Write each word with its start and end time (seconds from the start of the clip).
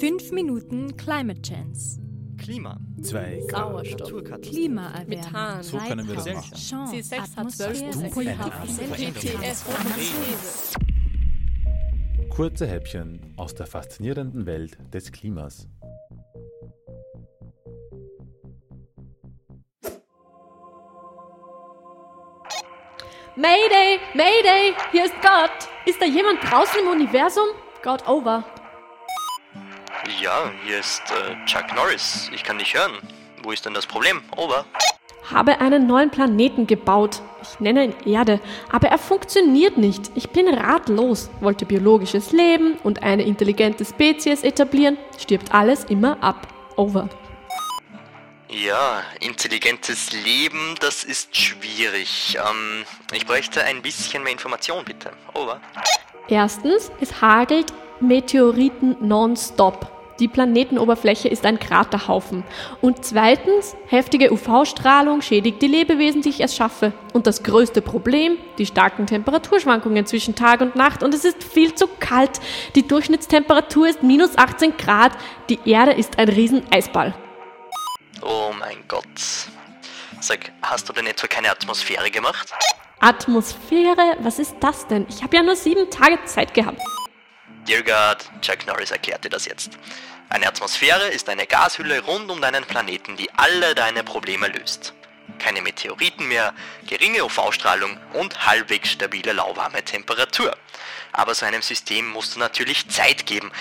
5 0.00 0.32
Minuten 0.32 0.96
Climate 0.96 1.42
Chance. 1.42 2.00
Klima. 2.38 2.80
2 3.02 3.42
Grad. 3.48 3.68
Sauerstoff, 3.68 4.00
Naturkatastrophen. 4.00 4.54
Klimaerwärmung. 4.56 5.08
Methan, 5.08 5.62
So 5.62 5.76
können 5.78 6.08
wir 6.08 6.14
das 6.14 6.26
machen. 6.32 6.54
Chance, 6.54 6.96
C6 6.96 7.36
hat 7.36 7.50
12 7.50 7.82
Atmosphäre, 7.82 8.50
Prozent. 8.50 9.14
PTS, 9.14 9.64
PTS, 9.64 10.74
Kurze 12.30 12.66
Häppchen 12.66 13.20
aus 13.36 13.54
der 13.54 13.66
faszinierenden 13.66 14.46
Welt 14.46 14.78
des 14.92 15.12
Klimas. 15.12 15.68
Mayday, 23.36 23.98
Mayday, 24.14 24.74
hier 24.90 25.04
ist 25.06 25.14
Gott. 25.22 25.68
Ist 25.86 26.00
da 26.00 26.06
jemand 26.06 26.42
draußen 26.42 26.80
im 26.80 26.88
Universum? 26.88 27.46
God 27.82 28.06
over. 28.06 28.44
Ja, 30.22 30.52
hier 30.64 30.78
ist 30.78 31.02
äh, 31.10 31.46
Chuck 31.46 31.74
Norris. 31.74 32.30
Ich 32.32 32.44
kann 32.44 32.56
dich 32.56 32.74
hören. 32.74 32.92
Wo 33.42 33.50
ist 33.50 33.66
denn 33.66 33.74
das 33.74 33.86
Problem? 33.86 34.22
Over. 34.36 34.64
Habe 35.28 35.60
einen 35.60 35.88
neuen 35.88 36.12
Planeten 36.12 36.68
gebaut. 36.68 37.20
Ich 37.42 37.58
nenne 37.58 37.86
ihn 37.86 37.94
Erde, 38.06 38.38
aber 38.70 38.86
er 38.86 38.98
funktioniert 38.98 39.78
nicht. 39.78 40.12
Ich 40.14 40.30
bin 40.30 40.46
ratlos. 40.46 41.28
Wollte 41.40 41.66
biologisches 41.66 42.30
Leben 42.30 42.76
und 42.84 43.02
eine 43.02 43.24
intelligente 43.24 43.84
Spezies 43.84 44.44
etablieren. 44.44 44.96
Stirbt 45.18 45.52
alles 45.52 45.82
immer 45.84 46.22
ab. 46.22 46.46
Over. 46.76 47.08
Ja, 48.48 49.02
intelligentes 49.18 50.12
Leben, 50.12 50.76
das 50.78 51.02
ist 51.02 51.36
schwierig. 51.36 52.38
Ähm, 52.38 52.84
ich 53.12 53.26
bräuchte 53.26 53.64
ein 53.64 53.82
bisschen 53.82 54.22
mehr 54.22 54.32
Information, 54.32 54.84
bitte. 54.84 55.10
Over. 55.34 55.60
Erstens, 56.28 56.92
es 57.00 57.20
hagelt 57.20 57.72
Meteoriten 57.98 58.96
nonstop. 59.00 60.01
Die 60.22 60.28
Planetenoberfläche 60.28 61.26
ist 61.26 61.44
ein 61.44 61.58
Kraterhaufen. 61.58 62.44
Und 62.80 63.04
zweitens, 63.04 63.74
heftige 63.88 64.32
UV-Strahlung 64.32 65.20
schädigt 65.20 65.60
die 65.60 65.66
Lebewesen, 65.66 66.22
die 66.22 66.28
ich 66.28 66.38
erst 66.38 66.54
schaffe. 66.54 66.92
Und 67.12 67.26
das 67.26 67.42
größte 67.42 67.82
Problem, 67.82 68.38
die 68.56 68.66
starken 68.66 69.08
Temperaturschwankungen 69.08 70.06
zwischen 70.06 70.36
Tag 70.36 70.60
und 70.60 70.76
Nacht. 70.76 71.02
Und 71.02 71.12
es 71.12 71.24
ist 71.24 71.42
viel 71.42 71.74
zu 71.74 71.88
kalt. 71.98 72.38
Die 72.76 72.86
Durchschnittstemperatur 72.86 73.88
ist 73.88 74.04
minus 74.04 74.38
18 74.38 74.76
Grad. 74.76 75.10
Die 75.48 75.58
Erde 75.64 75.90
ist 75.90 76.20
ein 76.20 76.28
Rieseneisball. 76.28 77.16
Oh 78.22 78.52
mein 78.60 78.76
Gott. 78.86 79.04
Sag, 80.20 80.52
hast 80.62 80.88
du 80.88 80.92
denn 80.92 81.08
etwa 81.08 81.26
keine 81.26 81.50
Atmosphäre 81.50 82.12
gemacht? 82.12 82.48
Atmosphäre, 83.00 84.18
was 84.20 84.38
ist 84.38 84.54
das 84.60 84.86
denn? 84.86 85.04
Ich 85.08 85.20
habe 85.24 85.34
ja 85.34 85.42
nur 85.42 85.56
sieben 85.56 85.90
Tage 85.90 86.24
Zeit 86.26 86.54
gehabt. 86.54 86.80
God, 87.66 88.42
Chuck 88.42 88.66
Norris 88.66 88.90
erklärte 88.90 89.28
das 89.28 89.46
jetzt. 89.46 89.78
Eine 90.28 90.48
Atmosphäre 90.48 91.08
ist 91.08 91.28
eine 91.28 91.46
Gashülle 91.46 92.00
rund 92.00 92.30
um 92.30 92.40
deinen 92.40 92.64
Planeten, 92.64 93.16
die 93.16 93.30
alle 93.34 93.74
deine 93.74 94.02
Probleme 94.02 94.48
löst. 94.48 94.94
Keine 95.38 95.62
Meteoriten 95.62 96.26
mehr, 96.26 96.54
geringe 96.86 97.24
UV-Strahlung 97.24 97.98
und 98.14 98.46
halbwegs 98.46 98.90
stabile 98.90 99.32
lauwarme 99.32 99.82
Temperatur. 99.84 100.56
Aber 101.12 101.34
so 101.34 101.46
einem 101.46 101.62
System 101.62 102.08
musst 102.08 102.34
du 102.34 102.40
natürlich 102.40 102.88
Zeit 102.88 103.26
geben. 103.26 103.52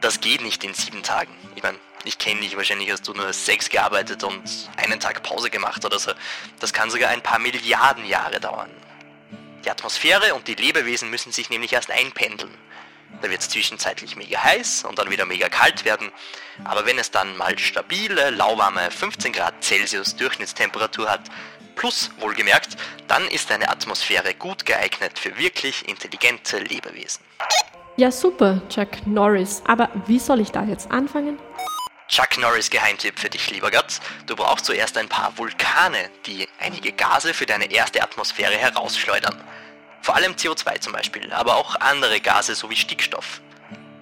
Das 0.00 0.20
geht 0.20 0.42
nicht 0.42 0.64
in 0.64 0.74
sieben 0.74 1.02
Tagen. 1.02 1.32
Ich 1.54 1.62
meine, 1.62 1.78
ich 2.04 2.18
kenne 2.18 2.40
dich, 2.40 2.56
wahrscheinlich 2.56 2.90
hast 2.90 3.08
du 3.08 3.14
nur 3.14 3.32
sechs 3.32 3.68
gearbeitet 3.68 4.22
und 4.22 4.42
einen 4.76 5.00
Tag 5.00 5.22
Pause 5.22 5.50
gemacht 5.50 5.84
oder 5.84 5.98
so. 5.98 6.12
Das 6.60 6.72
kann 6.72 6.90
sogar 6.90 7.10
ein 7.10 7.22
paar 7.22 7.38
Milliarden 7.38 8.04
Jahre 8.06 8.38
dauern. 8.38 8.70
Die 9.64 9.70
Atmosphäre 9.70 10.34
und 10.34 10.46
die 10.46 10.54
Lebewesen 10.54 11.10
müssen 11.10 11.32
sich 11.32 11.50
nämlich 11.50 11.72
erst 11.72 11.90
einpendeln. 11.90 12.54
Da 13.22 13.30
wird 13.30 13.40
es 13.40 13.48
zwischenzeitlich 13.48 14.16
mega 14.16 14.42
heiß 14.42 14.84
und 14.84 14.98
dann 14.98 15.10
wieder 15.10 15.24
mega 15.24 15.48
kalt 15.48 15.84
werden. 15.84 16.10
Aber 16.64 16.86
wenn 16.86 16.98
es 16.98 17.10
dann 17.10 17.36
mal 17.36 17.58
stabile, 17.58 18.30
lauwarme 18.30 18.90
15 18.90 19.32
Grad 19.32 19.62
Celsius 19.62 20.16
Durchschnittstemperatur 20.16 21.08
hat, 21.08 21.22
plus 21.74 22.10
wohlgemerkt, 22.18 22.76
dann 23.06 23.26
ist 23.28 23.50
eine 23.52 23.68
Atmosphäre 23.68 24.34
gut 24.34 24.66
geeignet 24.66 25.18
für 25.18 25.36
wirklich 25.38 25.88
intelligente 25.88 26.58
Lebewesen. 26.58 27.22
Ja, 27.96 28.10
super, 28.10 28.60
Chuck 28.68 29.06
Norris. 29.06 29.62
Aber 29.66 29.88
wie 30.06 30.18
soll 30.18 30.40
ich 30.40 30.50
da 30.50 30.64
jetzt 30.64 30.90
anfangen? 30.90 31.38
Chuck 32.08 32.38
Norris 32.38 32.70
Geheimtipp 32.70 33.18
für 33.18 33.28
dich, 33.28 33.50
lieber 33.50 33.70
Gott. 33.70 34.00
Du 34.26 34.36
brauchst 34.36 34.64
zuerst 34.66 34.96
ein 34.96 35.08
paar 35.08 35.36
Vulkane, 35.36 36.10
die 36.24 36.48
einige 36.60 36.92
Gase 36.92 37.34
für 37.34 37.46
deine 37.46 37.70
erste 37.70 38.02
Atmosphäre 38.02 38.54
herausschleudern. 38.54 39.42
Vor 40.06 40.14
allem 40.14 40.34
CO2 40.34 40.78
zum 40.78 40.92
Beispiel, 40.92 41.32
aber 41.32 41.56
auch 41.56 41.74
andere 41.80 42.20
Gase 42.20 42.54
sowie 42.54 42.76
Stickstoff. 42.76 43.40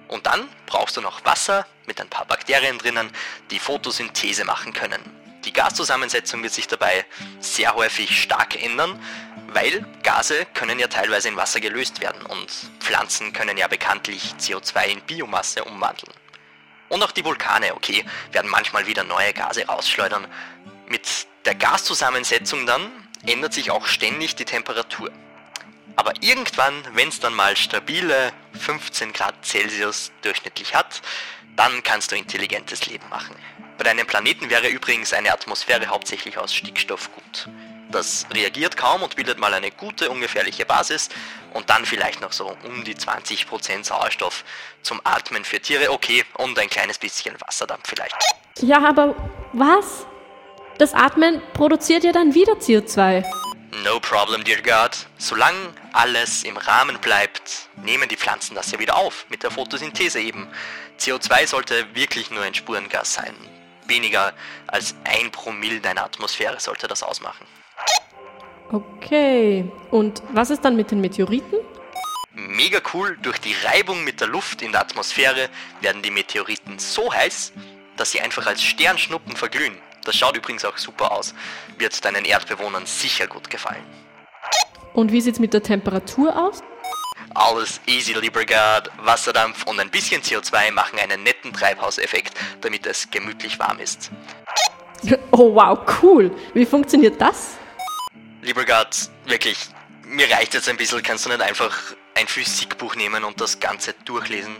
Und 0.07 0.27
dann 0.27 0.47
brauchst 0.67 0.95
du 0.97 1.01
noch 1.01 1.25
Wasser 1.25 1.65
mit 1.87 1.99
ein 1.99 2.09
paar 2.09 2.25
Bakterien 2.25 2.77
drinnen, 2.77 3.11
die 3.49 3.57
Photosynthese 3.57 4.45
machen 4.45 4.71
können. 4.71 5.01
Die 5.45 5.51
Gaszusammensetzung 5.51 6.43
wird 6.43 6.53
sich 6.53 6.67
dabei 6.67 7.07
sehr 7.39 7.73
häufig 7.73 8.21
stark 8.21 8.63
ändern, 8.63 9.01
weil 9.47 9.83
Gase 10.03 10.45
können 10.53 10.77
ja 10.77 10.85
teilweise 10.85 11.29
in 11.29 11.37
Wasser 11.37 11.59
gelöst 11.59 12.01
werden 12.01 12.23
und 12.27 12.51
Pflanzen 12.79 13.33
können 13.33 13.57
ja 13.57 13.67
bekanntlich 13.67 14.35
CO2 14.39 14.85
in 14.85 15.01
Biomasse 15.01 15.63
umwandeln. 15.63 16.13
Und 16.87 17.01
auch 17.01 17.13
die 17.13 17.25
Vulkane, 17.25 17.73
okay, 17.73 18.05
werden 18.31 18.51
manchmal 18.51 18.85
wieder 18.85 19.03
neue 19.03 19.33
Gase 19.33 19.65
rausschleudern. 19.65 20.27
Mit 20.87 21.25
der 21.45 21.55
Gaszusammensetzung 21.55 22.67
dann 22.67 22.91
ändert 23.25 23.53
sich 23.55 23.71
auch 23.71 23.87
ständig 23.87 24.35
die 24.35 24.45
Temperatur. 24.45 25.09
Aber 25.95 26.13
irgendwann, 26.21 26.73
wenn 26.93 27.07
es 27.07 27.19
dann 27.19 27.33
mal 27.33 27.55
stabile 27.55 28.33
15 28.59 29.13
Grad 29.13 29.45
Celsius 29.45 30.11
durchschnittlich 30.21 30.75
hat, 30.75 31.01
dann 31.55 31.83
kannst 31.83 32.11
du 32.11 32.15
intelligentes 32.15 32.85
Leben 32.85 33.07
machen. 33.09 33.35
Bei 33.77 33.83
deinem 33.83 34.05
Planeten 34.05 34.49
wäre 34.49 34.67
übrigens 34.67 35.13
eine 35.13 35.31
Atmosphäre 35.31 35.87
hauptsächlich 35.87 36.37
aus 36.37 36.53
Stickstoff 36.53 37.09
gut. 37.13 37.49
Das 37.91 38.25
reagiert 38.33 38.77
kaum 38.77 39.03
und 39.03 39.15
bildet 39.15 39.37
mal 39.39 39.53
eine 39.53 39.71
gute 39.71 40.09
ungefährliche 40.09 40.65
Basis 40.65 41.09
und 41.53 41.69
dann 41.69 41.85
vielleicht 41.85 42.21
noch 42.21 42.31
so 42.31 42.55
um 42.63 42.83
die 42.83 42.95
20% 42.95 43.85
Sauerstoff 43.85 44.43
zum 44.81 44.99
Atmen 45.03 45.45
für 45.45 45.59
Tiere, 45.59 45.91
okay, 45.91 46.23
und 46.37 46.57
ein 46.59 46.69
kleines 46.69 46.97
bisschen 46.97 47.35
Wasserdampf 47.39 47.83
vielleicht. 47.87 48.15
Ja, 48.59 48.83
aber 48.83 49.15
was? 49.53 50.05
Das 50.77 50.93
Atmen 50.93 51.41
produziert 51.53 52.03
ja 52.03 52.11
dann 52.11 52.33
wieder 52.33 52.53
CO2. 52.53 53.23
No 53.83 53.99
problem, 53.99 54.43
dear 54.43 54.61
God. 54.61 55.05
Solange 55.17 55.73
alles 55.91 56.43
im 56.43 56.55
Rahmen 56.55 56.97
bleibt, 56.99 57.67
nehmen 57.75 58.07
die 58.07 58.15
Pflanzen 58.15 58.55
das 58.55 58.71
ja 58.71 58.79
wieder 58.79 58.95
auf, 58.95 59.25
mit 59.29 59.43
der 59.43 59.51
Photosynthese 59.51 60.21
eben. 60.21 60.47
CO2 60.99 61.47
sollte 61.47 61.85
wirklich 61.93 62.31
nur 62.31 62.43
ein 62.43 62.53
Spurengas 62.53 63.13
sein. 63.13 63.35
Weniger 63.87 64.33
als 64.67 64.95
ein 65.03 65.29
Promille 65.31 65.81
deiner 65.81 66.05
Atmosphäre 66.05 66.59
sollte 66.59 66.87
das 66.87 67.03
ausmachen. 67.03 67.45
Okay. 68.71 69.69
Und 69.91 70.23
was 70.31 70.51
ist 70.51 70.63
dann 70.63 70.75
mit 70.75 70.91
den 70.91 71.01
Meteoriten? 71.01 71.59
Mega 72.33 72.79
cool, 72.93 73.17
durch 73.21 73.39
die 73.39 73.55
Reibung 73.63 74.03
mit 74.03 74.21
der 74.21 74.27
Luft 74.27 74.61
in 74.61 74.71
der 74.71 74.81
Atmosphäre 74.81 75.49
werden 75.81 76.01
die 76.01 76.11
Meteoriten 76.11 76.79
so 76.79 77.13
heiß, 77.13 77.51
dass 77.97 78.11
sie 78.11 78.21
einfach 78.21 78.45
als 78.45 78.63
Sternschnuppen 78.63 79.35
verglühen. 79.35 79.77
Das 80.05 80.15
schaut 80.15 80.37
übrigens 80.37 80.63
auch 80.63 80.77
super 80.77 81.11
aus. 81.11 81.33
Wird 81.77 82.05
deinen 82.05 82.23
Erdbewohnern 82.23 82.85
sicher 82.85 83.27
gut 83.27 83.49
gefallen. 83.49 83.83
Und 84.93 85.11
wie 85.11 85.19
sieht's 85.19 85.39
mit 85.39 85.53
der 85.53 85.61
Temperatur 85.61 86.33
aus? 86.35 86.63
Alles 87.33 87.81
easy, 87.85 88.13
lieber 88.13 88.45
God. 88.45 88.89
Wasserdampf 88.99 89.65
und 89.65 89.79
ein 89.79 89.89
bisschen 89.89 90.21
CO2 90.21 90.71
machen 90.71 90.99
einen 90.99 91.23
netten 91.23 91.51
Treibhauseffekt, 91.51 92.33
damit 92.61 92.85
es 92.85 93.09
gemütlich 93.11 93.59
warm 93.59 93.79
ist. 93.79 94.11
Oh 95.31 95.53
wow, 95.53 95.77
cool. 96.01 96.31
Wie 96.55 96.65
funktioniert 96.65 97.21
das? 97.21 97.57
Lieber 98.41 98.65
Gott, 98.65 99.09
wirklich, 99.25 99.57
mir 100.03 100.27
reicht 100.31 100.55
jetzt 100.55 100.67
ein 100.67 100.77
bisschen. 100.77 101.03
Kannst 101.03 101.25
du 101.25 101.29
nicht 101.29 101.41
einfach 101.41 101.77
ein 102.15 102.27
Physikbuch 102.27 102.95
nehmen 102.95 103.23
und 103.23 103.39
das 103.39 103.59
Ganze 103.59 103.93
durchlesen? 104.05 104.55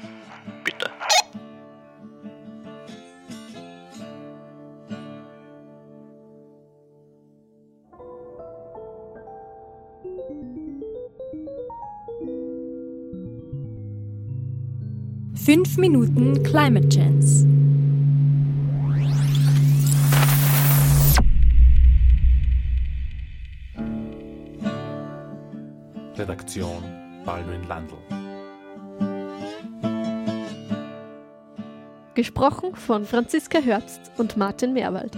5 15.46 15.78
Minuten 15.78 16.42
Climate 16.42 16.90
Chance. 16.90 17.46
Redaktion 26.18 26.84
Baldwin 27.24 27.62
Landl. 27.68 27.94
Gesprochen 32.16 32.76
von 32.76 33.06
Franziska 33.06 33.60
Herbst 33.60 34.12
und 34.18 34.38
Martin 34.38 34.74
Meerwald. 34.74 35.16